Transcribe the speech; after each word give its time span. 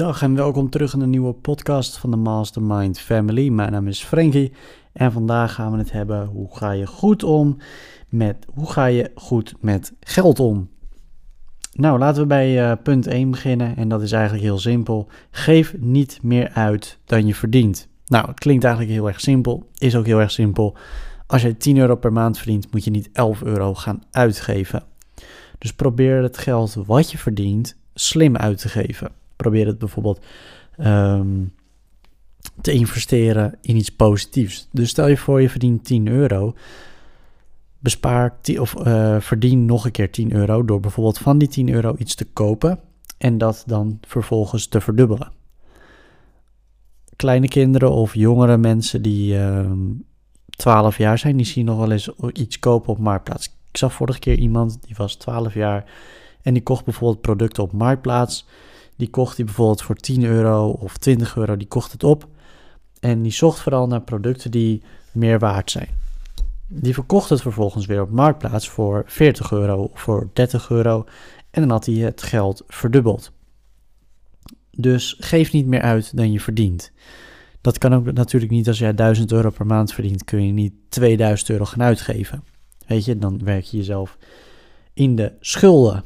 Goeiedag 0.00 0.22
en 0.22 0.34
welkom 0.34 0.70
terug 0.70 0.94
in 0.94 1.00
een 1.00 1.10
nieuwe 1.10 1.32
podcast 1.32 1.98
van 1.98 2.10
de 2.10 2.16
Mastermind 2.16 3.00
Family. 3.00 3.48
Mijn 3.48 3.72
naam 3.72 3.86
is 3.86 4.02
Frankie 4.02 4.52
en 4.92 5.12
vandaag 5.12 5.54
gaan 5.54 5.72
we 5.72 5.78
het 5.78 5.92
hebben 5.92 6.26
hoe 6.26 6.56
ga 6.56 6.70
je 6.70 6.86
goed 6.86 7.22
om 7.22 7.56
met 8.08 8.46
hoe 8.54 8.70
ga 8.70 8.84
je 8.84 9.10
goed 9.14 9.54
met 9.60 9.92
geld 10.00 10.40
om. 10.40 10.68
Nou, 11.72 11.98
laten 11.98 12.22
we 12.22 12.28
bij 12.28 12.70
uh, 12.70 12.72
punt 12.82 13.06
1 13.06 13.30
beginnen 13.30 13.76
en 13.76 13.88
dat 13.88 14.02
is 14.02 14.12
eigenlijk 14.12 14.42
heel 14.42 14.58
simpel. 14.58 15.08
Geef 15.30 15.74
niet 15.78 16.18
meer 16.22 16.50
uit 16.50 16.98
dan 17.04 17.26
je 17.26 17.34
verdient. 17.34 17.88
Nou, 18.06 18.28
het 18.28 18.38
klinkt 18.38 18.64
eigenlijk 18.64 18.94
heel 18.94 19.08
erg 19.08 19.20
simpel, 19.20 19.68
is 19.78 19.96
ook 19.96 20.06
heel 20.06 20.20
erg 20.20 20.30
simpel. 20.30 20.76
Als 21.26 21.42
je 21.42 21.56
10 21.56 21.76
euro 21.76 21.96
per 21.96 22.12
maand 22.12 22.36
verdient, 22.36 22.72
moet 22.72 22.84
je 22.84 22.90
niet 22.90 23.10
11 23.12 23.42
euro 23.42 23.74
gaan 23.74 24.02
uitgeven. 24.10 24.82
Dus 25.58 25.72
probeer 25.72 26.22
het 26.22 26.38
geld 26.38 26.74
wat 26.74 27.10
je 27.10 27.18
verdient 27.18 27.76
slim 27.94 28.36
uit 28.36 28.58
te 28.58 28.68
geven. 28.68 29.19
Probeer 29.40 29.66
het 29.66 29.78
bijvoorbeeld 29.78 30.24
ehm, 30.76 31.44
te 32.60 32.72
investeren 32.72 33.58
in 33.60 33.76
iets 33.76 33.90
positiefs. 33.90 34.68
Dus 34.72 34.88
stel 34.88 35.08
je 35.08 35.16
voor 35.16 35.40
je 35.40 35.50
verdient 35.50 35.84
10 35.84 36.08
euro. 36.08 36.54
Bespaar 37.78 38.38
of 38.58 38.74
uh, 38.74 39.20
verdien 39.20 39.64
nog 39.64 39.84
een 39.84 39.90
keer 39.90 40.10
10 40.10 40.32
euro 40.32 40.64
door 40.64 40.80
bijvoorbeeld 40.80 41.18
van 41.18 41.38
die 41.38 41.48
10 41.48 41.68
euro 41.68 41.94
iets 41.98 42.14
te 42.14 42.24
kopen 42.24 42.80
en 43.18 43.38
dat 43.38 43.62
dan 43.66 43.98
vervolgens 44.06 44.66
te 44.66 44.80
verdubbelen. 44.80 45.32
Kleine 47.16 47.48
kinderen 47.48 47.90
of 47.90 48.14
jongere 48.14 48.56
mensen 48.56 49.02
die 49.02 49.32
uh, 49.32 49.58
ehm, 49.58 49.78
12 50.50 50.98
jaar 50.98 51.18
zijn, 51.18 51.36
die 51.36 51.46
zien 51.46 51.64
nog 51.64 51.78
wel 51.78 51.90
eens 51.90 52.10
iets 52.32 52.58
kopen 52.58 52.92
op 52.92 52.98
Marktplaats. 52.98 53.46
Ik 53.46 53.76
zag 53.76 53.92
vorige 53.92 54.18
keer 54.18 54.38
iemand 54.38 54.78
die 54.82 54.94
was 54.96 55.14
12 55.14 55.54
jaar 55.54 55.84
en 56.42 56.54
die 56.54 56.62
kocht 56.62 56.84
bijvoorbeeld 56.84 57.20
producten 57.20 57.62
op 57.62 57.72
Marktplaats. 57.72 58.46
Die 59.00 59.10
kocht 59.10 59.36
hij 59.36 59.44
bijvoorbeeld 59.44 59.82
voor 59.82 59.94
10 59.94 60.24
euro 60.24 60.70
of 60.70 60.96
20 60.96 61.36
euro, 61.36 61.56
die 61.56 61.68
kocht 61.68 61.92
het 61.92 62.04
op. 62.04 62.28
En 63.00 63.22
die 63.22 63.32
zocht 63.32 63.60
vooral 63.60 63.86
naar 63.86 64.00
producten 64.02 64.50
die 64.50 64.82
meer 65.12 65.38
waard 65.38 65.70
zijn. 65.70 65.88
Die 66.66 66.94
verkocht 66.94 67.28
het 67.28 67.40
vervolgens 67.40 67.86
weer 67.86 68.02
op 68.02 68.10
Marktplaats 68.10 68.68
voor 68.68 69.02
40 69.06 69.52
euro 69.52 69.82
of 69.82 70.00
voor 70.00 70.30
30 70.32 70.70
euro. 70.70 71.04
En 71.50 71.60
dan 71.60 71.70
had 71.70 71.86
hij 71.86 71.94
het 71.94 72.22
geld 72.22 72.62
verdubbeld. 72.66 73.32
Dus 74.70 75.16
geef 75.18 75.52
niet 75.52 75.66
meer 75.66 75.82
uit 75.82 76.16
dan 76.16 76.32
je 76.32 76.40
verdient. 76.40 76.92
Dat 77.60 77.78
kan 77.78 77.94
ook 77.94 78.12
natuurlijk 78.12 78.52
niet 78.52 78.68
als 78.68 78.78
jij 78.78 78.94
1000 78.94 79.32
euro 79.32 79.50
per 79.50 79.66
maand 79.66 79.92
verdient, 79.92 80.24
kun 80.24 80.46
je 80.46 80.52
niet 80.52 80.74
2000 80.88 81.50
euro 81.50 81.64
gaan 81.64 81.82
uitgeven. 81.82 82.44
Weet 82.86 83.04
je, 83.04 83.18
dan 83.18 83.44
werk 83.44 83.64
je 83.64 83.76
jezelf 83.76 84.18
in 84.94 85.16
de 85.16 85.32
schulden. 85.40 86.04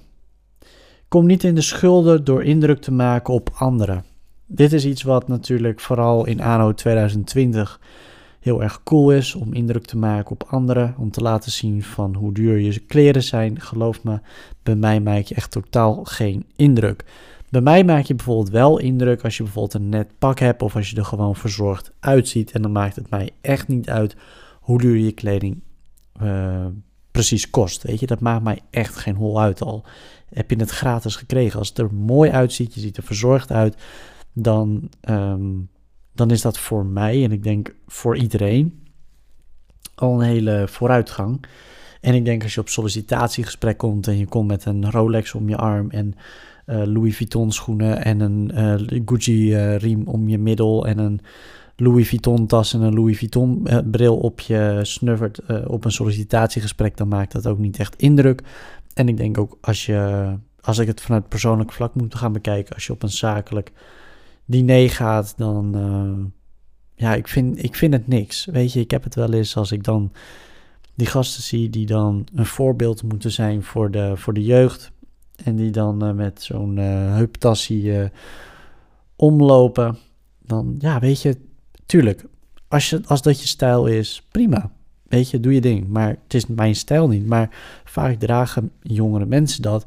Kom 1.15 1.27
niet 1.27 1.45
in 1.45 1.55
de 1.55 1.61
schulden 1.61 2.25
door 2.25 2.45
indruk 2.45 2.81
te 2.81 2.93
maken 2.93 3.35
op 3.35 3.51
anderen. 3.55 4.05
Dit 4.47 4.73
is 4.73 4.85
iets 4.85 5.03
wat 5.03 5.29
natuurlijk 5.29 5.81
vooral 5.81 6.27
in 6.27 6.41
anno 6.41 6.73
2020 6.73 7.81
heel 8.41 8.63
erg 8.63 8.83
cool 8.83 9.13
is 9.13 9.35
om 9.35 9.53
indruk 9.53 9.85
te 9.85 9.97
maken 9.97 10.31
op 10.31 10.45
anderen, 10.49 10.95
om 10.99 11.11
te 11.11 11.21
laten 11.21 11.53
zien 11.53 11.83
van 11.83 12.15
hoe 12.15 12.33
duur 12.33 12.59
je 12.59 12.79
kleren 12.79 13.23
zijn. 13.23 13.61
Geloof 13.61 14.03
me, 14.05 14.21
bij 14.63 14.75
mij 14.75 15.01
maak 15.01 15.23
je 15.23 15.35
echt 15.35 15.51
totaal 15.51 16.05
geen 16.05 16.47
indruk. 16.57 17.05
Bij 17.51 17.61
mij 17.61 17.85
maak 17.85 18.05
je 18.05 18.15
bijvoorbeeld 18.15 18.51
wel 18.51 18.79
indruk 18.79 19.23
als 19.23 19.37
je 19.37 19.43
bijvoorbeeld 19.43 19.75
een 19.75 19.89
net 19.89 20.09
pak 20.19 20.39
hebt 20.39 20.63
of 20.63 20.77
als 20.77 20.91
je 20.91 20.97
er 20.97 21.05
gewoon 21.05 21.37
verzorgd 21.37 21.93
uitziet. 22.01 22.53
En 22.53 22.63
dan 22.63 22.73
maakt 22.73 22.97
het 22.97 23.11
mij 23.11 23.31
echt 23.41 23.69
niet 23.69 23.91
uit 23.91 24.17
hoe 24.61 24.79
duur 24.79 24.97
je 24.97 25.13
kleding 25.13 25.61
uh, 26.23 26.67
precies 27.15 27.51
kost. 27.51 27.83
Weet 27.83 28.01
je, 28.01 28.07
dat 28.07 28.21
maakt 28.21 28.43
mij 28.43 28.59
echt 28.71 28.97
geen 28.97 29.15
hol 29.15 29.41
uit 29.41 29.63
al. 29.63 29.85
Heb 30.29 30.51
je 30.51 30.57
het 30.57 30.71
gratis 30.71 31.17
gekregen? 31.17 31.59
Als 31.59 31.69
het 31.69 31.79
er 31.79 31.95
mooi 31.95 32.31
uitziet, 32.31 32.75
je 32.75 32.81
ziet 32.81 32.97
er 32.97 33.03
verzorgd 33.03 33.53
uit, 33.53 33.77
dan, 34.33 34.91
ehm, 35.01 35.51
dan 36.15 36.31
is 36.31 36.43
dat 36.43 36.59
voor 36.59 36.87
mij 36.87 37.25
en 37.25 37.33
ik 37.33 37.43
denk 37.43 37.75
voor 37.87 38.17
iedereen 38.17 38.83
al 39.95 40.15
een 40.15 40.27
hele 40.27 40.65
vooruitgang. 40.69 41.45
En 42.01 42.15
ik 42.15 42.25
denk 42.25 42.43
als 42.43 42.55
je 42.55 42.61
op 42.61 42.69
sollicitatiegesprek 42.69 43.79
komt 43.79 44.07
en 44.07 44.19
je 44.19 44.27
komt 44.27 44.49
met 44.49 44.65
een 44.65 44.91
Rolex 44.91 45.35
om 45.35 45.49
je 45.49 45.57
arm 45.57 45.91
en 45.91 46.15
uh, 46.67 46.83
Louis 46.85 47.17
Vuitton 47.17 47.53
schoenen 47.53 48.05
en 48.05 48.21
een 48.21 48.51
uh, 48.55 49.03
Gucci 49.05 49.55
uh, 49.55 49.77
riem 49.77 50.07
om 50.07 50.29
je 50.29 50.39
middel 50.39 50.87
en 50.87 50.99
een 50.99 51.21
Louis 51.77 52.09
Vuitton 52.09 52.47
tas 52.47 52.75
en 52.75 52.81
een 52.81 52.95
Louis 52.95 53.19
Vuitton 53.19 53.61
uh, 53.65 53.79
bril 53.91 54.17
op 54.17 54.41
je 54.41 54.79
snuffert 54.83 55.41
uh, 55.49 55.65
op 55.67 55.85
een 55.85 55.93
sollicitatiegesprek, 55.93 56.97
dan 56.97 57.09
maakt 57.09 57.33
dat 57.33 57.47
ook 57.47 57.59
niet 57.59 57.79
echt 57.79 57.97
indruk. 57.97 58.43
En 58.95 59.09
ik 59.09 59.17
denk 59.17 59.39
ook 59.39 59.59
als 59.61 59.87
je, 59.87 60.33
als 60.61 60.79
ik 60.79 60.87
het 60.87 61.01
vanuit 61.01 61.29
persoonlijk 61.29 61.73
vlak 61.73 61.95
moet 61.95 62.15
gaan 62.15 62.33
bekijken, 62.33 62.75
als 62.75 62.87
je 62.87 62.93
op 62.93 63.03
een 63.03 63.11
zakelijk 63.11 63.73
diner 64.45 64.91
gaat, 64.91 65.35
dan, 65.37 65.77
uh, 65.77 66.25
ja, 66.95 67.15
ik 67.15 67.29
vind, 67.29 67.65
ik 67.65 67.75
vind 67.75 67.93
het 67.93 68.07
niks. 68.07 68.45
Weet 68.45 68.73
je, 68.73 68.81
ik 68.81 68.91
heb 68.91 69.05
het 69.05 69.15
wel 69.15 69.33
eens 69.33 69.57
als 69.57 69.73
ik 69.73 69.85
dan 69.85 70.13
die 70.95 71.07
gasten 71.07 71.43
zie 71.43 71.71
die 71.71 71.87
dan 71.87 72.27
een 72.35 72.47
voorbeeld 72.47 73.03
moeten 73.03 73.31
zijn 73.31 73.63
voor 73.63 73.91
de, 73.91 74.13
voor 74.17 74.35
de 74.35 74.43
jeugd. 74.43 74.93
En 75.45 75.57
die 75.57 75.71
dan 75.71 76.15
met 76.17 76.43
zo'n 76.43 76.77
heuptassie 76.77 78.11
omlopen. 79.17 79.99
Dan, 80.43 80.75
ja, 80.79 80.99
weet 80.99 81.23
je, 81.23 81.37
tuurlijk, 81.87 82.25
als, 82.69 82.99
als 83.07 83.23
dat 83.23 83.41
je 83.41 83.47
stijl 83.47 83.87
is, 83.87 84.27
prima. 84.31 84.71
Weet 85.09 85.31
je, 85.31 85.41
doe 85.41 85.55
je 85.55 85.61
ding. 85.61 85.89
Maar 85.89 86.09
het 86.09 86.35
is 86.35 86.47
mijn 86.47 86.75
stijl 86.75 87.09
niet. 87.09 87.27
Maar 87.27 87.51
vaak 87.85 88.19
dragen 88.19 88.71
jongere 88.83 89.27
mensen 89.27 89.63
dat 89.63 89.87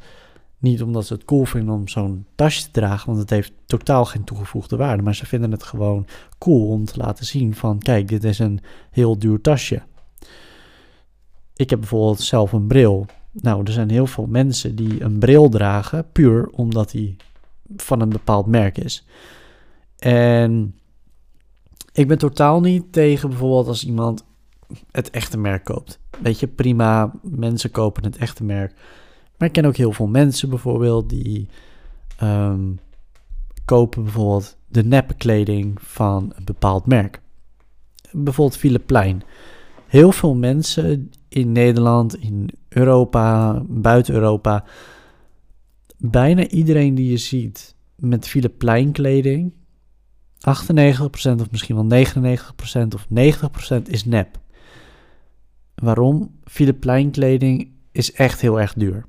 niet 0.60 0.82
omdat 0.82 1.06
ze 1.06 1.14
het 1.14 1.26
cool 1.26 1.46
vinden 1.46 1.74
om 1.74 1.88
zo'n 1.88 2.26
tasje 2.36 2.64
te 2.64 2.72
dragen, 2.72 3.08
want 3.08 3.20
het 3.20 3.30
heeft 3.30 3.52
totaal 3.66 4.06
geen 4.06 4.24
toegevoegde 4.24 4.76
waarde. 4.76 5.04
Maar 5.04 5.16
ze 5.16 5.26
vinden 5.26 5.52
het 5.52 5.64
gewoon 5.64 6.06
cool 6.38 6.68
om 6.68 6.86
te 6.86 6.98
laten 6.98 7.26
zien 7.26 7.56
van, 7.56 7.80
kijk, 7.80 8.08
dit 8.08 8.24
is 8.24 8.40
een 8.40 8.60
heel 8.92 9.20
duur 9.20 9.42
tasje. 9.42 9.82
Ik 11.56 11.70
heb 11.70 11.80
bijvoorbeeld 11.80 12.22
zelf 12.22 12.52
een 12.52 12.68
bril. 12.68 13.06
Nou, 13.32 13.64
er 13.64 13.72
zijn 13.72 13.90
heel 13.90 14.08
veel 14.08 14.26
mensen 14.26 14.76
die 14.76 15.02
een 15.02 15.20
bril 15.20 15.50
dragen 15.50 16.12
puur 16.12 16.48
omdat 16.48 16.92
die 16.92 17.16
van 17.76 18.02
een 18.02 18.10
bepaald 18.10 18.46
merk 18.46 18.78
is. 18.78 19.06
En 19.98 20.76
ik 21.98 22.08
ben 22.08 22.18
totaal 22.18 22.62
niet 22.62 22.92
tegen 22.92 23.30
bijvoorbeeld 23.30 23.68
als 23.68 23.86
iemand 23.86 24.26
het 24.92 25.10
echte 25.10 25.38
merk 25.38 25.64
koopt. 25.64 26.00
Weet 26.22 26.40
je, 26.40 26.48
prima, 26.48 27.14
mensen 27.22 27.72
kopen 27.72 28.04
het 28.04 28.18
echte 28.18 28.44
merk. 28.44 28.74
Maar 29.38 29.48
ik 29.48 29.54
ken 29.54 29.66
ook 29.66 29.76
heel 29.76 29.92
veel 29.92 30.08
mensen 30.08 30.50
bijvoorbeeld 30.50 31.10
die 31.10 31.48
um, 32.24 32.80
kopen 33.66 34.04
bijvoorbeeld 34.04 34.58
de 34.68 34.84
neppe 34.84 35.14
van 35.76 36.34
een 36.36 36.46
bepaald 36.46 36.86
merk. 36.86 37.22
Bijvoorbeeld 38.12 38.58
Plein. 38.80 39.24
Heel 39.88 40.12
veel 40.12 40.36
mensen 40.36 41.12
in 41.30 41.52
Nederland, 41.52 42.18
in 42.22 42.50
Europa, 42.70 43.62
buiten 43.68 44.14
Europa, 44.14 44.64
bijna 45.98 46.48
iedereen 46.48 46.96
die 46.96 47.10
je 47.10 47.18
ziet 47.18 47.76
met 47.96 48.28
Plein 48.50 48.92
kleding, 48.92 49.54
98% 50.38 50.42
of 51.40 51.52
misschien 51.52 51.76
wel 51.76 52.06
99% 52.06 52.88
of 52.94 53.08
90% 53.80 53.82
is 53.84 54.06
nep. 54.06 54.40
Waarom? 55.76 56.36
Philip 56.44 56.80
Plein 56.80 57.12
kleding 57.12 57.72
is 57.92 58.14
echt 58.14 58.42
heel 58.42 58.60
erg 58.60 58.74
duur. 58.74 59.06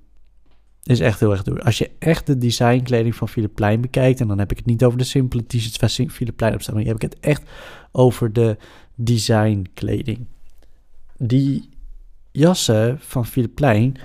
Is 0.82 1.00
echt 1.00 1.20
heel 1.20 1.30
erg 1.30 1.42
duur. 1.42 1.62
Als 1.62 1.78
je 1.78 1.90
echt 1.98 2.26
de 2.26 2.38
designkleding 2.38 3.14
van 3.14 3.28
Philip 3.28 3.54
Plein 3.54 3.80
bekijkt, 3.80 4.20
en 4.20 4.28
dan 4.28 4.38
heb 4.38 4.50
ik 4.50 4.56
het 4.56 4.66
niet 4.66 4.84
over 4.84 4.98
de 4.98 5.04
simpele 5.04 5.46
t-shirts 5.46 5.96
van 5.96 6.10
Philip 6.10 6.36
Plein 6.36 6.60
maar 6.72 6.82
heb 6.82 6.94
ik 6.94 7.02
het 7.02 7.18
echt 7.20 7.42
over 7.92 8.32
de 8.32 8.56
designkleding. 8.94 10.26
Die 11.16 11.68
jassen 12.30 12.98
van 13.00 13.26
Philip 13.26 13.54
Plein, 13.54 13.96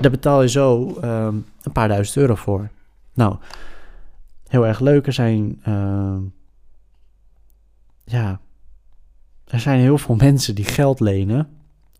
daar 0.00 0.10
betaal 0.10 0.42
je 0.42 0.48
zo 0.48 0.96
um, 1.04 1.46
een 1.62 1.72
paar 1.72 1.88
duizend 1.88 2.16
euro 2.16 2.34
voor. 2.34 2.70
Nou, 3.14 3.36
heel 4.54 4.66
erg 4.66 4.80
leuk. 4.80 5.06
Er 5.06 5.12
zijn, 5.12 5.62
uh, 5.68 6.16
ja, 8.04 8.40
er 9.44 9.60
zijn 9.60 9.80
heel 9.80 9.98
veel 9.98 10.14
mensen 10.14 10.54
die 10.54 10.64
geld 10.64 11.00
lenen 11.00 11.48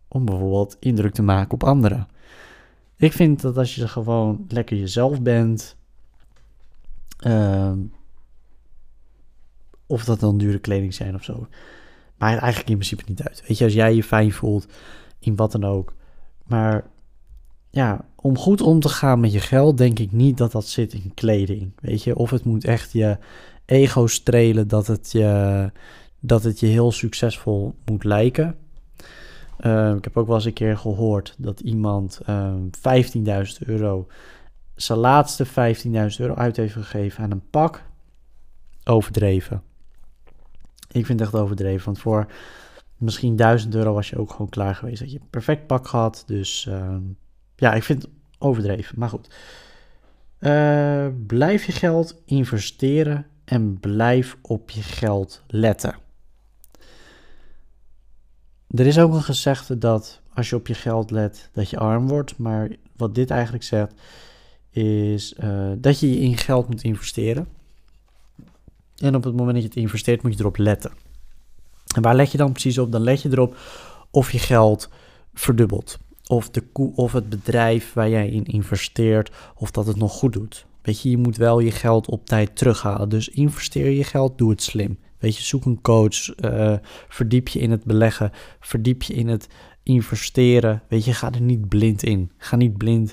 om 0.09 0.25
bijvoorbeeld 0.25 0.77
indruk 0.81 1.13
te 1.15 1.23
maken 1.23 1.53
op 1.53 1.65
anderen. 1.65 2.09
Ik 2.97 3.13
vind 3.13 3.41
dat 3.41 3.57
als 3.57 3.75
je 3.75 3.89
gewoon 3.89 4.45
lekker 4.49 4.77
jezelf 4.77 5.23
bent, 5.23 5.77
uh, 7.27 7.73
of 9.87 10.05
dat 10.05 10.21
dan 10.21 10.39
dure 10.39 10.59
kleding 10.59 10.95
zijn 10.95 11.15
of 11.15 11.25
zo, 11.25 11.47
maakt 12.19 12.41
eigenlijk 12.41 12.71
in 12.71 12.77
principe 12.77 13.05
niet 13.07 13.23
uit. 13.23 13.45
Weet 13.49 13.59
je, 13.59 13.65
als 13.65 13.75
jij 13.75 13.95
je 13.95 14.05
fijn 14.05 14.33
voelt 14.33 14.67
in 15.19 15.37
wat 15.37 15.53
dan 15.53 15.65
ook, 15.65 15.95
maar 16.47 16.85
ja, 17.75 18.05
om 18.15 18.39
goed 18.39 18.61
om 18.61 18.81
te 18.81 18.89
gaan 18.89 19.21
met 19.21 19.33
je 19.33 19.41
geld, 19.41 19.79
denk 19.79 19.99
ik 19.99 20.13
niet 20.13 20.37
dat 20.37 20.53
dat 20.53 20.67
zit 20.67 20.93
in 20.93 21.13
kleding. 21.15 21.73
Weet 21.81 22.03
je, 22.03 22.17
of 22.17 22.31
het 22.31 22.45
moet 22.45 22.65
echt 22.65 22.93
je 22.93 23.19
ego 23.65 24.07
strelen 24.07 24.69
dat 24.69 24.87
het 24.87 25.13
je, 25.13 25.71
dat 26.21 26.43
het 26.43 26.61
je 26.61 26.67
heel 26.67 26.93
succesvol 26.93 27.75
moet 27.85 28.05
lijken. 28.05 28.57
Uh, 29.61 29.95
ik 29.95 30.05
heb 30.05 30.17
ook 30.17 30.27
wel 30.27 30.37
eens 30.37 30.45
een 30.45 30.53
keer 30.53 30.77
gehoord 30.77 31.35
dat 31.39 31.61
iemand 31.61 32.21
uh, 32.29 32.47
ehm, 32.47 33.47
15.000 33.63 33.67
euro 33.67 34.07
zijn 34.75 34.99
laatste 34.99 35.47
15.000 35.47 35.53
euro 36.19 36.35
uit 36.35 36.57
heeft 36.57 36.73
gegeven 36.73 37.25
aan 37.25 37.31
een 37.31 37.51
pak. 37.51 37.83
Overdreven. 38.85 39.63
Ik 40.91 41.07
vind 41.07 41.21
het 41.21 41.29
echt 41.29 41.43
overdreven, 41.43 41.85
want 41.85 41.99
voor 41.99 42.27
misschien 42.97 43.37
1000 43.37 43.75
euro 43.75 43.93
was 43.93 44.11
je 44.11 44.19
ook 44.19 44.31
gewoon 44.31 44.49
klaar 44.49 44.75
geweest. 44.75 45.01
Dat 45.01 45.13
je 45.13 45.21
een 45.21 45.31
perfect 45.31 45.67
pak 45.67 45.89
gehad. 45.89 46.23
Dus 46.27 46.67
ehm, 46.67 47.03
ja, 47.57 47.75
ik 47.75 47.83
vind 47.83 48.03
het 48.03 48.11
overdreven. 48.39 48.99
Maar 48.99 49.09
goed. 49.09 49.35
Uh, 50.41 51.07
blijf 51.27 51.65
je 51.65 51.73
geld 51.73 52.23
investeren 52.25 53.27
en 53.45 53.81
blijf 53.81 54.37
op 54.43 54.71
je 54.71 54.83
geld 54.83 55.43
letten. 55.47 55.95
Er 58.69 58.87
is 58.87 58.99
ook 58.99 59.13
een 59.15 59.23
gezegde 59.23 59.79
dat 59.79 60.21
als 60.35 60.49
je 60.49 60.57
op 60.57 60.67
je 60.67 60.75
geld 60.75 61.11
let, 61.11 61.49
dat 61.53 61.71
je 61.71 61.79
arm 61.79 62.09
wordt. 62.09 62.39
Maar 62.39 62.71
wat 62.97 63.15
dit 63.15 63.31
eigenlijk 63.31 63.65
zegt, 63.65 63.95
is 64.71 65.35
uh, 65.45 65.73
dat 65.77 66.01
je 66.01 66.19
in 66.19 66.37
geld 66.37 66.69
moet 66.69 66.83
investeren. 66.83 67.49
En 68.97 69.15
op 69.15 69.25
het 69.25 69.37
moment 69.37 69.53
dat 69.53 69.63
je 69.63 69.69
het 69.69 69.79
investeert, 69.79 70.23
moet 70.23 70.33
je 70.33 70.41
erop 70.41 70.57
letten. 70.57 70.93
En 71.95 72.03
waar 72.03 72.15
let 72.15 72.33
je 72.33 72.39
dan 72.39 72.53
precies 72.53 72.79
op? 72.79 72.93
Dan 72.93 73.03
let 73.03 73.23
je 73.23 73.31
erop 73.31 73.57
of 74.11 74.33
je 74.33 74.39
geld 74.39 74.89
verdubbelt. 75.35 75.99
Of, 76.27 76.51
de 76.51 76.63
of 76.95 77.13
het 77.13 77.29
bedrijf 77.29 77.93
waar 77.93 78.09
jij 78.09 78.29
in 78.29 78.45
investeert, 78.45 79.31
of 79.55 79.71
dat 79.71 79.87
het 79.87 79.97
nog 79.97 80.13
goed 80.13 80.33
doet. 80.33 80.67
Weet 80.83 81.01
je, 81.01 81.11
je 81.11 81.17
moet 81.17 81.37
wel 81.37 81.61
je 81.61 81.71
geld 81.71 82.09
op 82.09 82.27
tijd 82.27 82.57
terughalen. 82.57 83.09
Dus 83.09 83.29
investeer 83.29 83.91
je 83.91 84.05
geld, 84.05 84.39
doe 84.39 84.51
het 84.51 84.63
slim. 84.63 84.99
Weet 85.19 85.37
je, 85.37 85.43
zoek 85.43 85.65
een 85.65 85.81
coach, 85.81 86.39
uh, 86.41 86.75
verdiep 87.09 87.49
je 87.49 87.59
in 87.59 87.71
het 87.71 87.85
beleggen, 87.85 88.31
verdiep 88.61 89.03
je 89.03 89.15
in 89.15 89.29
het 89.29 89.49
investeren. 89.83 90.83
Weet 90.89 91.05
je, 91.05 91.15
ga 91.15 91.33
er 91.33 91.41
niet 91.41 91.69
blind 91.69 92.03
in. 92.03 92.31
Ga 92.37 92.57
niet 92.57 92.77
blind 92.77 93.13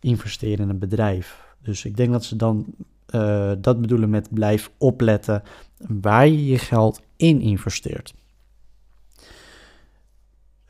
investeren 0.00 0.64
in 0.64 0.68
een 0.68 0.78
bedrijf. 0.78 1.40
Dus 1.62 1.84
ik 1.84 1.96
denk 1.96 2.12
dat 2.12 2.24
ze 2.24 2.36
dan 2.36 2.66
uh, 3.14 3.52
dat 3.58 3.80
bedoelen 3.80 4.10
met 4.10 4.28
blijf 4.30 4.70
opletten 4.78 5.42
waar 5.78 6.26
je 6.26 6.46
je 6.46 6.58
geld 6.58 7.00
in 7.16 7.40
investeert. 7.40 8.14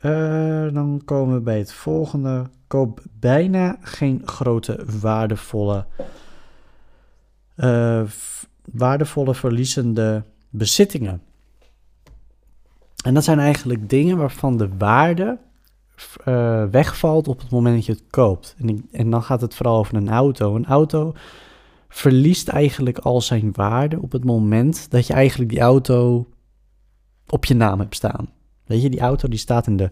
Uh, 0.05 0.73
dan 0.73 1.01
komen 1.05 1.35
we 1.35 1.41
bij 1.41 1.57
het 1.57 1.73
volgende. 1.73 2.49
Koop 2.67 3.01
bijna 3.19 3.77
geen 3.81 4.21
grote 4.25 4.85
waardevolle, 4.99 5.85
uh, 7.57 8.01
waardevolle 8.71 9.35
verliezende 9.35 10.23
bezittingen. 10.49 11.21
En 13.03 13.13
dat 13.13 13.23
zijn 13.23 13.39
eigenlijk 13.39 13.89
dingen 13.89 14.17
waarvan 14.17 14.57
de 14.57 14.69
waarde 14.77 15.37
uh, 16.25 16.65
wegvalt 16.65 17.27
op 17.27 17.39
het 17.39 17.49
moment 17.49 17.75
dat 17.75 17.85
je 17.85 17.91
het 17.91 18.03
koopt. 18.09 18.55
En, 18.59 18.87
en, 18.91 19.09
dan 19.09 19.23
gaat 19.23 19.41
het 19.41 19.55
vooral 19.55 19.77
over 19.77 19.95
een 19.95 20.09
auto. 20.09 20.55
Een 20.55 20.65
auto 20.65 21.13
verliest 21.87 22.47
eigenlijk 22.47 22.97
al 22.97 23.21
zijn 23.21 23.51
waarde 23.53 24.01
op 24.01 24.11
het 24.11 24.23
moment 24.23 24.91
dat 24.91 25.07
je 25.07 25.13
eigenlijk 25.13 25.49
die 25.49 25.59
auto 25.59 26.27
op 27.27 27.45
je 27.45 27.53
naam 27.53 27.79
hebt 27.79 27.95
staan. 27.95 28.29
Weet 28.65 28.81
je, 28.81 28.89
die 28.89 28.99
auto 28.99 29.27
die 29.27 29.39
staat 29.39 29.67
in 29.67 29.77
de 29.77 29.91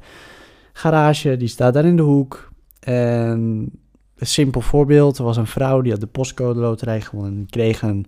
garage, 0.74 1.38
die 1.38 1.48
staat 1.48 1.74
daar 1.74 1.86
in 1.86 1.96
de 1.96 2.02
hoek. 2.02 2.52
En 2.80 3.72
een 4.16 4.28
simpel 4.28 4.62
voorbeeld, 4.62 5.18
er 5.18 5.24
was 5.24 5.38
een 5.38 5.48
vrouw 5.48 5.82
die 5.82 5.92
had 5.92 6.02
de 6.02 6.08
postcode 6.08 6.60
loterij 6.60 7.02
gewonnen 7.02 7.34
en 7.34 7.46
kreeg 7.50 7.82
een, 7.82 8.06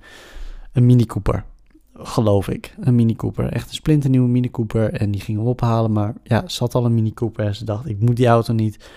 een 0.71 0.85
Mini 0.85 1.05
Cooper. 1.05 1.45
Geloof 1.93 2.49
ik, 2.49 2.75
een 2.79 2.95
Mini 2.95 3.15
Cooper. 3.15 3.51
Echt 3.51 3.67
een 3.67 3.75
splinternieuwe 3.75 4.27
Mini 4.27 4.51
Cooper. 4.51 4.93
En 4.93 5.11
die 5.11 5.21
ging 5.21 5.37
hem 5.37 5.47
ophalen, 5.47 5.91
maar 5.91 6.13
ja, 6.23 6.47
ze 6.47 6.59
had 6.59 6.75
al 6.75 6.85
een 6.85 6.93
Mini 6.93 7.13
Cooper. 7.13 7.45
En 7.45 7.55
ze 7.55 7.65
dacht, 7.65 7.89
ik 7.89 7.99
moet 7.99 8.15
die 8.15 8.27
auto 8.27 8.53
niet. 8.53 8.89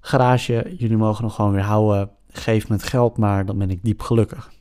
Garage, 0.00 0.74
jullie 0.78 0.96
mogen 0.96 1.24
nog 1.24 1.34
gewoon 1.34 1.52
weer 1.52 1.62
houden. 1.62 2.10
Geef 2.28 2.68
me 2.68 2.74
het 2.74 2.84
geld 2.84 3.16
maar, 3.16 3.46
dan 3.46 3.58
ben 3.58 3.70
ik 3.70 3.78
diep 3.82 4.00
gelukkig. 4.00 4.52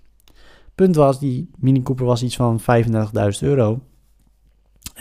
Punt 0.75 0.95
was, 0.95 1.19
die 1.19 1.49
Mini 1.57 1.81
Cooper 1.81 2.05
was 2.05 2.23
iets 2.23 2.35
van 2.35 2.59
35.000 2.59 2.65
euro. 3.39 3.79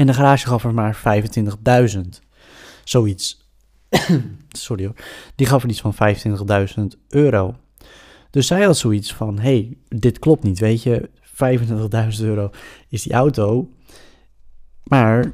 En 0.01 0.07
de 0.07 0.15
garage 0.15 0.47
gaf 0.47 0.65
er 0.65 0.75
maar 0.75 1.03
25.000. 1.95 2.01
Zoiets. 2.85 3.49
Sorry 4.49 4.85
hoor. 4.85 4.95
Die 5.35 5.47
gaf 5.47 5.63
er 5.63 5.69
iets 5.69 5.81
van 5.81 5.95
25.000 5.95 6.85
euro. 7.09 7.55
Dus 8.31 8.47
zij 8.47 8.63
had 8.63 8.77
zoiets 8.77 9.15
van: 9.15 9.39
hey, 9.39 9.77
dit 9.89 10.19
klopt 10.19 10.43
niet. 10.43 10.59
Weet 10.59 10.83
je, 10.83 11.11
25.000 12.19 12.25
euro 12.25 12.51
is 12.89 13.03
die 13.03 13.13
auto. 13.13 13.71
Maar 14.85 15.33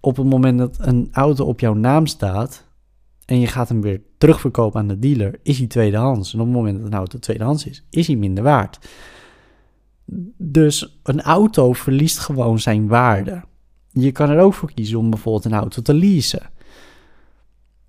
op 0.00 0.16
het 0.16 0.26
moment 0.26 0.58
dat 0.58 0.76
een 0.80 1.08
auto 1.12 1.44
op 1.44 1.60
jouw 1.60 1.74
naam 1.74 2.06
staat. 2.06 2.64
en 3.24 3.40
je 3.40 3.46
gaat 3.46 3.68
hem 3.68 3.80
weer 3.80 4.00
terugverkopen 4.18 4.80
aan 4.80 4.88
de 4.88 4.98
dealer, 4.98 5.40
is 5.42 5.58
hij 5.58 5.66
tweedehands. 5.66 6.34
En 6.34 6.40
op 6.40 6.46
het 6.46 6.54
moment 6.54 6.76
dat 6.76 6.86
een 6.86 6.98
auto 6.98 7.18
tweedehands 7.18 7.66
is, 7.66 7.84
is 7.90 8.06
hij 8.06 8.16
minder 8.16 8.44
waard. 8.44 8.78
Dus 10.36 10.98
een 11.02 11.22
auto 11.22 11.72
verliest 11.72 12.18
gewoon 12.18 12.58
zijn 12.58 12.88
waarde. 12.88 13.46
Je 14.00 14.12
kan 14.12 14.30
er 14.30 14.40
ook 14.40 14.54
voor 14.54 14.72
kiezen 14.72 14.98
om 14.98 15.10
bijvoorbeeld 15.10 15.44
een 15.44 15.58
auto 15.60 15.82
te 15.82 15.94
leasen. 15.94 16.50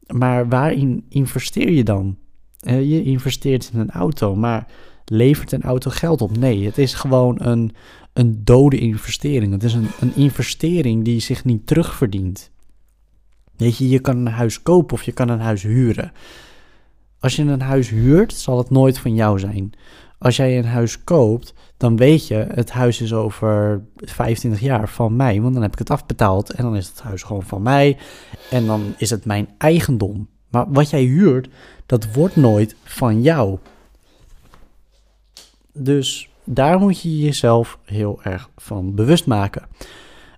Maar 0.07 0.49
waarin 0.49 1.05
investeer 1.09 1.71
je 1.71 1.83
dan? 1.83 2.17
Je 2.61 3.03
investeert 3.03 3.69
in 3.73 3.79
een 3.79 3.91
auto, 3.91 4.35
maar 4.35 4.67
levert 5.05 5.51
een 5.51 5.61
auto 5.61 5.91
geld 5.91 6.21
op? 6.21 6.37
Nee, 6.37 6.65
het 6.65 6.77
is 6.77 6.93
gewoon 6.93 7.37
een, 7.41 7.71
een 8.13 8.43
dode 8.43 8.77
investering. 8.77 9.51
Het 9.51 9.63
is 9.63 9.73
een, 9.73 9.87
een 9.99 10.15
investering 10.15 11.05
die 11.05 11.19
zich 11.19 11.45
niet 11.45 11.67
terugverdient. 11.67 12.51
Weet 13.55 13.77
je, 13.77 13.89
je 13.89 13.99
kan 13.99 14.17
een 14.17 14.33
huis 14.33 14.61
kopen 14.61 14.93
of 14.93 15.03
je 15.03 15.11
kan 15.11 15.29
een 15.29 15.39
huis 15.39 15.63
huren. 15.63 16.11
Als 17.19 17.35
je 17.35 17.43
een 17.43 17.61
huis 17.61 17.89
huurt, 17.89 18.33
zal 18.33 18.57
het 18.57 18.69
nooit 18.69 18.99
van 18.99 19.15
jou 19.15 19.39
zijn. 19.39 19.71
Als 20.19 20.35
jij 20.35 20.57
een 20.57 20.65
huis 20.65 21.03
koopt, 21.03 21.53
dan 21.77 21.97
weet 21.97 22.27
je, 22.27 22.35
het 22.35 22.71
huis 22.71 23.01
is 23.01 23.13
over 23.13 23.81
25 23.95 24.61
jaar 24.61 24.89
van 24.89 25.15
mij, 25.15 25.41
want 25.41 25.53
dan 25.53 25.63
heb 25.63 25.73
ik 25.73 25.79
het 25.79 25.89
afbetaald 25.89 26.51
en 26.51 26.63
dan 26.63 26.75
is 26.75 26.87
het 26.87 27.01
huis 27.01 27.23
gewoon 27.23 27.43
van 27.43 27.61
mij 27.61 27.97
en 28.49 28.65
dan 28.65 28.93
is 28.97 29.09
het 29.09 29.25
mijn 29.25 29.49
eigendom. 29.57 30.27
Maar 30.49 30.71
wat 30.71 30.89
jij 30.89 31.03
huurt, 31.03 31.49
dat 31.85 32.13
wordt 32.13 32.35
nooit 32.35 32.75
van 32.83 33.21
jou. 33.21 33.57
Dus 35.73 36.29
daar 36.43 36.79
moet 36.79 37.01
je 37.01 37.19
jezelf 37.19 37.79
heel 37.83 38.19
erg 38.23 38.49
van 38.55 38.95
bewust 38.95 39.25
maken. 39.25 39.67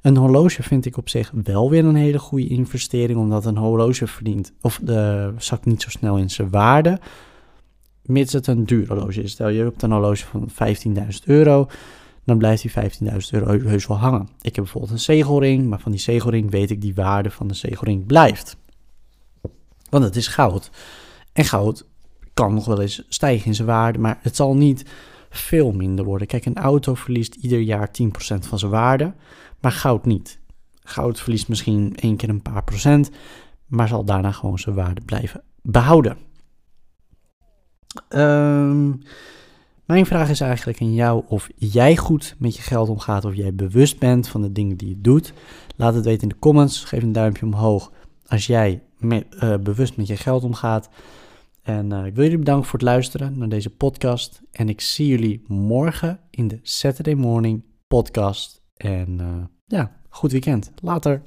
Een 0.01 0.17
horloge 0.17 0.63
vind 0.63 0.85
ik 0.85 0.97
op 0.97 1.09
zich 1.09 1.31
wel 1.43 1.69
weer 1.69 1.85
een 1.85 1.95
hele 1.95 2.19
goede 2.19 2.47
investering, 2.47 3.19
omdat 3.19 3.45
een 3.45 3.57
horloge 3.57 4.07
verdient, 4.07 4.53
of 4.61 4.79
de, 4.83 5.33
zakt 5.37 5.65
niet 5.65 5.81
zo 5.81 5.89
snel 5.89 6.17
in 6.17 6.29
zijn 6.29 6.49
waarde, 6.49 6.99
mits 8.11 8.33
het 8.33 8.47
een 8.47 8.65
duur 8.65 8.87
horloge 8.87 9.23
is. 9.23 9.31
Stel 9.31 9.49
je 9.49 9.63
hebt 9.63 9.81
een 9.81 9.91
horloge 9.91 10.25
van 10.25 10.49
15.000 10.97 11.03
euro, 11.25 11.67
dan 12.23 12.37
blijft 12.37 12.61
die 12.61 12.71
15.000 13.11 13.17
euro 13.31 13.67
heus 13.67 13.87
wel 13.87 13.97
hangen. 13.97 14.29
Ik 14.41 14.55
heb 14.55 14.63
bijvoorbeeld 14.63 14.93
een 14.93 14.99
zegelring, 14.99 15.69
maar 15.69 15.79
van 15.79 15.91
die 15.91 16.01
zegelring 16.01 16.51
weet 16.51 16.69
ik 16.71 16.81
die 16.81 16.95
waarde 16.95 17.31
van 17.31 17.47
de 17.47 17.53
zegelring 17.53 18.05
blijft. 18.05 18.57
Want 19.89 20.03
het 20.03 20.15
is 20.15 20.27
goud. 20.27 20.71
En 21.33 21.45
goud 21.45 21.85
kan 22.33 22.53
nog 22.53 22.65
wel 22.65 22.81
eens 22.81 23.03
stijgen 23.09 23.45
in 23.45 23.55
zijn 23.55 23.67
waarde, 23.67 23.99
maar 23.99 24.19
het 24.21 24.35
zal 24.35 24.55
niet 24.55 24.85
veel 25.29 25.71
minder 25.71 26.05
worden. 26.05 26.27
Kijk, 26.27 26.45
een 26.45 26.57
auto 26.57 26.93
verliest 26.93 27.35
ieder 27.35 27.59
jaar 27.59 27.89
10% 28.01 28.07
van 28.39 28.59
zijn 28.59 28.71
waarde, 28.71 29.13
maar 29.59 29.71
goud 29.71 30.05
niet. 30.05 30.39
Goud 30.83 31.19
verliest 31.19 31.47
misschien 31.47 31.95
één 31.95 32.15
keer 32.15 32.29
een 32.29 32.41
paar 32.41 32.63
procent, 32.63 33.09
maar 33.65 33.87
zal 33.87 34.03
daarna 34.03 34.31
gewoon 34.31 34.59
zijn 34.59 34.75
waarde 34.75 35.01
blijven 35.01 35.43
behouden. 35.61 36.17
Um, 38.09 39.01
mijn 39.85 40.05
vraag 40.05 40.29
is 40.29 40.41
eigenlijk 40.41 40.81
aan 40.81 40.93
jou 40.93 41.23
of 41.27 41.49
jij 41.55 41.97
goed 41.97 42.35
met 42.39 42.55
je 42.55 42.61
geld 42.61 42.89
omgaat, 42.89 43.25
of 43.25 43.35
jij 43.35 43.55
bewust 43.55 43.99
bent 43.99 44.27
van 44.27 44.41
de 44.41 44.51
dingen 44.51 44.77
die 44.77 44.89
je 44.89 45.01
doet. 45.01 45.33
Laat 45.75 45.93
het 45.93 46.05
weten 46.05 46.21
in 46.21 46.29
de 46.29 46.39
comments. 46.39 46.83
Geef 46.83 47.03
een 47.03 47.11
duimpje 47.11 47.45
omhoog 47.45 47.91
als 48.27 48.45
jij 48.45 48.83
uh, 48.99 49.21
bewust 49.57 49.97
met 49.97 50.07
je 50.07 50.17
geld 50.17 50.43
omgaat. 50.43 50.89
En 51.61 51.93
uh, 51.93 52.05
ik 52.05 52.15
wil 52.15 52.23
jullie 52.23 52.39
bedanken 52.39 52.65
voor 52.65 52.79
het 52.79 52.87
luisteren 52.87 53.37
naar 53.37 53.49
deze 53.49 53.69
podcast. 53.69 54.41
En 54.51 54.69
ik 54.69 54.81
zie 54.81 55.07
jullie 55.07 55.43
morgen 55.47 56.19
in 56.29 56.47
de 56.47 56.59
Saturday 56.61 57.13
Morning 57.13 57.63
Podcast. 57.87 58.61
En 58.75 59.17
uh, 59.21 59.27
ja, 59.65 59.91
goed 60.09 60.31
weekend. 60.31 60.71
Later. 60.81 61.21